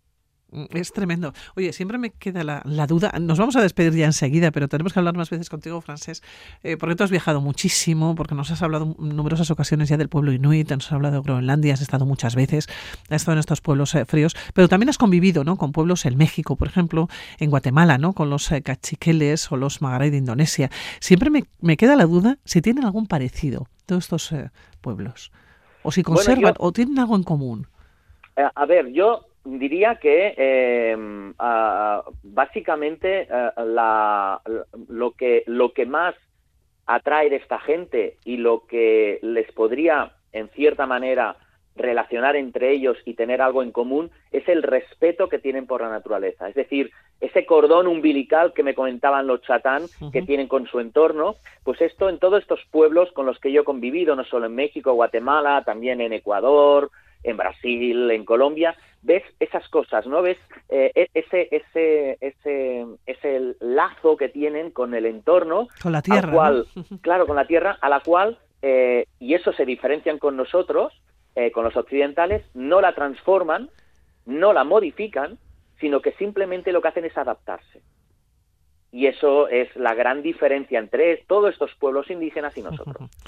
Mm, 0.53 0.65
es 0.71 0.93
tremendo. 0.93 1.33
Oye, 1.57 1.73
siempre 1.73 1.99
me 1.99 2.11
queda 2.11 2.45
la, 2.45 2.87
duda. 2.87 3.13
Nos 3.21 3.39
vamos 3.39 3.57
a 3.57 3.63
despedir 3.63 3.95
ya 3.95 4.07
enseguida, 4.07 4.53
pero 4.53 4.69
tenemos 4.69 4.93
que 4.93 5.01
hablar 5.01 5.17
más 5.17 5.29
veces 5.29 5.51
contigo, 5.51 5.81
Francés, 5.81 6.23
eh, 6.63 6.77
porque 6.77 6.95
tú 6.95 7.03
has 7.03 7.11
viajado 7.11 7.41
muchísimo, 7.41 8.15
porque 8.15 8.37
nos 8.37 8.51
has 8.53 8.63
hablado 8.63 8.97
en 8.99 9.17
numerosas 9.17 9.51
ocasiones 9.51 9.89
ya 9.89 9.97
del 9.97 10.09
pueblo 10.09 10.33
inuit, 10.33 10.71
nos 10.71 10.87
has 10.87 10.93
hablado 10.93 11.17
de 11.17 11.23
Groenlandia, 11.23 11.75
has 11.75 11.81
estado 11.81 12.07
muchas 12.07 12.37
veces, 12.37 12.69
has 13.11 13.23
estado 13.23 13.35
en 13.35 13.41
estos 13.41 13.61
pueblos 13.61 13.95
eh, 13.97 14.05
fríos, 14.05 14.37
pero 14.55 14.69
también 14.69 14.89
has 14.89 14.99
convivido 14.99 15.43
¿no? 15.43 15.57
con 15.57 15.73
pueblos 15.73 16.07
en 16.07 16.17
México, 16.17 16.55
por 16.55 16.69
ejemplo, 16.69 17.09
en 17.41 17.51
Guatemala, 17.51 17.99
¿no? 17.99 18.13
con 18.13 18.31
los 18.31 18.51
eh, 18.53 18.63
cachiqueles 18.63 19.51
o 19.51 19.57
los 19.57 19.83
magaray 19.83 20.11
de 20.11 20.19
Indonesia. 20.19 20.71
Siempre 21.01 21.31
me, 21.31 21.77
queda 21.77 21.97
la 21.97 22.07
duda 22.07 22.39
si 22.45 22.63
tienen 22.63 22.85
algún 22.85 23.07
parecido 23.07 23.67
todos 23.85 24.05
estos 24.05 24.35
pueblos, 24.81 25.33
o 25.83 25.93
si 25.93 26.03
conservan 26.03 26.55
o 26.59 26.73
tienen 26.73 26.99
algo 26.99 27.17
en 27.17 27.23
común. 27.23 27.67
A 28.55 28.67
ver, 28.67 28.93
yo 28.93 29.27
diría 29.47 29.97
que 29.97 30.35
em, 30.37 31.35
básicamente 32.23 33.29
eh, 33.31 33.51
lo, 34.89 35.13
que, 35.13 35.45
lo 35.47 35.73
que 35.73 35.87
más 35.87 36.15
atrae 36.87 37.31
de 37.31 37.37
esta 37.37 37.59
gente 37.59 38.17
y 38.25 38.37
lo 38.37 38.67
que 38.67 39.19
les 39.23 39.51
podría, 39.53 40.13
en 40.33 40.49
cierta 40.51 40.87
manera, 40.87 41.37
relacionar 41.77 42.37
entre 42.37 42.73
ellos 42.73 42.97
y 43.05 43.15
tener 43.15 43.43
algo 43.43 43.63
en 43.63 43.71
común 43.71 44.11
es 44.33 44.49
el 44.49 44.63
respeto 44.63 45.29
que 45.29 45.39
tienen 45.39 45.67
por 45.67 45.83
la 45.83 45.91
naturaleza. 45.91 46.49
Es 46.49 46.55
decir, 46.55 46.91
ese 47.21 47.45
cordón 47.47 47.87
umbilical 47.87 48.53
que 48.53 48.63
me 48.63 48.75
comentaban 48.75 49.27
los 49.27 49.43
chatán 49.43 49.85
que 50.13 50.23
tienen 50.23 50.49
con 50.49 50.67
su 50.67 50.81
entorno, 50.81 51.37
pues 51.65 51.81
esto 51.81 52.09
en 52.09 52.19
todos 52.19 52.43
estos 52.43 52.61
pueblos 52.71 53.13
con 53.13 53.27
los 53.27 53.39
que 53.39 53.53
yo 53.53 53.63
he 53.63 53.65
convivido, 53.65 54.17
no 54.17 54.25
solo 54.25 54.47
en 54.47 54.55
México, 54.55 54.95
Guatemala, 54.95 55.63
también 55.65 56.01
en 56.01 56.13
Ecuador, 56.13 56.91
en 57.23 57.37
Brasil, 57.37 58.11
en 58.11 58.25
Colombia, 58.25 58.77
ves 59.07 59.23
esas 59.41 59.67
cosas, 59.69 60.07
¿no? 60.07 60.21
Ves 60.21 60.37
eh, 60.69 60.91
e-, 60.95 61.09
ese, 61.15 61.49
ese, 61.51 62.19
ese, 62.21 62.87
ese 63.07 63.55
lazo 63.61 64.17
que 64.17 64.29
tienen 64.29 64.71
con 64.71 64.95
el 64.95 65.07
entorno. 65.07 65.69
Con 65.83 65.93
la 65.93 66.03
tierra. 66.03 66.33
Cual, 66.33 66.67
Claro, 67.01 67.27
con 67.27 67.37
la 67.37 67.47
tierra, 67.47 67.79
a 67.81 67.89
la 67.89 68.01
cual, 68.01 68.39
eh, 68.63 69.07
y 69.21 69.35
eso 69.35 69.53
se 69.53 69.65
diferencian 69.65 70.19
con 70.19 70.37
nosotros, 70.37 70.93
eh, 71.37 71.53
con 71.53 71.65
los 71.65 71.77
occidentales, 71.77 72.45
no 72.55 72.81
la 72.81 72.95
transforman, 72.95 73.71
no 74.27 74.53
la 74.53 74.65
modifican, 74.65 75.39
sino 75.81 76.01
que 76.01 76.13
simplemente 76.13 76.73
lo 76.73 76.83
que 76.83 76.89
hacen 76.89 77.05
es 77.05 77.17
adaptarse. 77.17 77.83
Y 78.97 79.09
eso 79.09 79.47
es 79.49 79.69
la 79.77 79.93
gran 79.93 80.23
diferencia 80.23 80.79
entre 80.79 81.19
todos 81.27 81.53
estos 81.53 81.71
pueblos 81.79 82.11
indígenas 82.11 82.57
y 82.57 82.63
nosotros. 82.63 83.11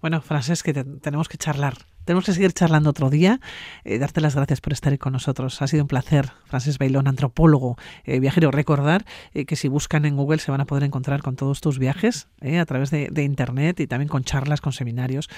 Bueno, 0.00 0.22
Francés, 0.22 0.62
que 0.62 0.72
tenemos 0.72 1.28
que 1.28 1.36
charlar. 1.36 1.74
Tenemos 2.06 2.24
que 2.24 2.32
seguir 2.32 2.54
charlando 2.54 2.88
otro 2.88 3.10
día. 3.10 3.38
Eh, 3.84 3.98
darte 3.98 4.22
las 4.22 4.34
gracias 4.34 4.62
por 4.62 4.72
estar 4.72 4.98
con 4.98 5.12
nosotros. 5.12 5.60
Ha 5.60 5.66
sido 5.66 5.84
un 5.84 5.88
placer. 5.88 6.30
Francés 6.46 6.78
Bailón, 6.78 7.06
antropólogo, 7.06 7.76
eh, 8.04 8.18
viajero. 8.18 8.50
Recordar 8.50 9.04
eh, 9.34 9.44
que 9.44 9.56
si 9.56 9.68
buscan 9.68 10.06
en 10.06 10.16
Google 10.16 10.38
se 10.38 10.50
van 10.50 10.62
a 10.62 10.64
poder 10.64 10.84
encontrar 10.84 11.20
con 11.20 11.36
todos 11.36 11.60
tus 11.60 11.78
viajes 11.78 12.28
a 12.40 12.64
través 12.64 12.90
de, 12.90 13.22
Internet 13.22 13.78
y 13.80 13.86
también 13.86 14.08
con 14.08 14.24
charlas, 14.24 14.62
con 14.62 14.72
seminarios 14.72 15.28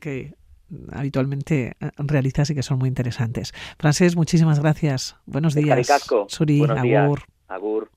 que 0.00 0.32
habitualmente 0.92 1.76
realizas 1.98 2.48
y 2.48 2.54
que 2.54 2.62
son 2.62 2.78
muy 2.78 2.88
interesantes. 2.88 3.52
Francés, 3.78 4.16
muchísimas 4.16 4.60
gracias. 4.60 5.16
Buenos 5.26 5.54
días. 5.54 5.92
Suri, 6.28 6.60
Buenos 6.60 6.78
agur. 6.78 7.24
Agur. 7.48 7.90